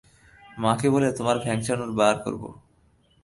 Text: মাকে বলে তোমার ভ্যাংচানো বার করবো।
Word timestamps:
মাকে 0.57 0.87
বলে 0.89 1.09
তোমার 1.11 1.37
ভ্যাংচানো 1.39 1.85
বার 1.91 2.15
করবো। 2.19 2.49